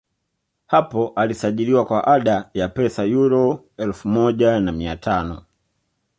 hapo 0.67 1.11
alisajiliwa 1.15 1.85
kwa 1.85 2.07
ada 2.07 2.49
ya 2.53 2.67
pesa 2.69 3.03
yuro 3.03 3.65
elfu 3.77 4.07
moja 4.07 4.59
na 4.59 4.71
mia 4.71 4.95
tano 4.97 5.41